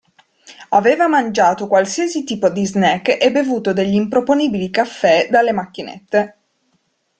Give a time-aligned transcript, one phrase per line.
[0.69, 6.37] Aveva mangiato qualsiasi tipo di snack e bevuto degli improponibili caffè dalle macchinette.